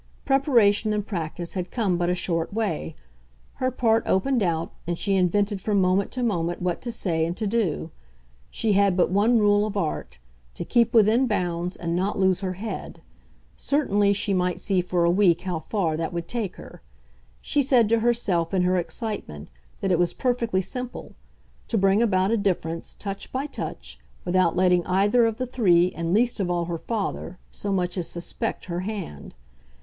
[0.25, 2.95] Preparation and practice had come but a short way;
[3.61, 7.37] her part opened out, and she invented from moment to moment what to say and
[7.37, 7.91] to do.
[8.49, 10.17] She had but one rule of art
[10.55, 13.03] to keep within bounds and not lose her head;
[13.57, 16.81] certainly she might see for a week how far that would take her.
[17.39, 19.49] She said to herself, in her excitement,
[19.81, 21.13] that it was perfectly simple:
[21.67, 26.11] to bring about a difference, touch by touch, without letting either of the three, and
[26.11, 29.35] least of all her father, so much as suspect her hand.